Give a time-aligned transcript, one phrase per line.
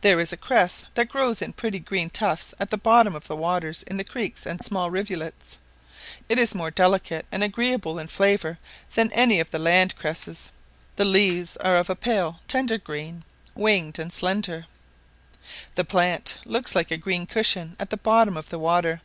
[0.00, 3.36] There is a cress that grows in pretty green tufts at the bottom of the
[3.36, 5.58] waters in the creeks and small rivulets:
[6.26, 8.58] it is more delicate and agreeable in flavour
[8.94, 10.52] than any of the land cresses;
[10.96, 14.64] the leaves are of a pale tender green, winged and slender;
[15.74, 19.02] the plant looks like a green cushion at the bottom of the water.